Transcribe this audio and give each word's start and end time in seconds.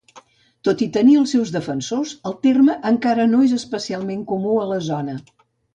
Tot 0.67 0.79
i 0.85 0.87
tenir 0.95 1.13
els 1.19 1.33
seus 1.35 1.51
defensors, 1.57 2.15
el 2.31 2.35
terme 2.49 2.79
encara 2.93 3.31
no 3.35 3.47
és 3.51 3.57
especialment 3.63 4.27
comú 4.35 4.61
a 4.65 4.71
la 4.77 4.85
zona. 4.93 5.23